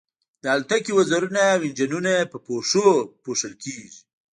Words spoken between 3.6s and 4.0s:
کیږي